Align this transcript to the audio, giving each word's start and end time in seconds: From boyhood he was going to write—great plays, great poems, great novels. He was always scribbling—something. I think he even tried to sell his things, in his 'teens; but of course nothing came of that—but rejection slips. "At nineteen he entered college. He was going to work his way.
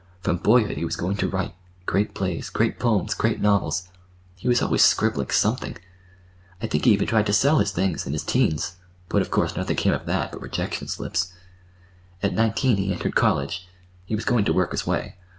From 0.21 0.37
boyhood 0.37 0.77
he 0.77 0.83
was 0.83 0.95
going 0.95 1.15
to 1.17 1.27
write—great 1.27 2.15
plays, 2.15 2.49
great 2.49 2.79
poems, 2.79 3.13
great 3.13 3.39
novels. 3.39 3.87
He 4.35 4.47
was 4.47 4.59
always 4.59 4.81
scribbling—something. 4.81 5.77
I 6.59 6.65
think 6.65 6.85
he 6.85 6.93
even 6.93 7.05
tried 7.05 7.27
to 7.27 7.33
sell 7.33 7.59
his 7.59 7.69
things, 7.69 8.07
in 8.07 8.13
his 8.13 8.23
'teens; 8.23 8.77
but 9.09 9.21
of 9.21 9.29
course 9.29 9.55
nothing 9.55 9.75
came 9.75 9.93
of 9.93 10.07
that—but 10.07 10.41
rejection 10.41 10.87
slips. 10.87 11.33
"At 12.23 12.33
nineteen 12.33 12.77
he 12.77 12.91
entered 12.91 13.13
college. 13.13 13.67
He 14.03 14.15
was 14.15 14.25
going 14.25 14.43
to 14.45 14.53
work 14.53 14.71
his 14.71 14.87
way. 14.87 15.17